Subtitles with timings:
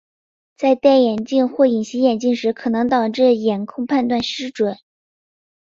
[0.57, 4.75] 在戴眼镜或隐形眼镜时可能导致眼控判断失准。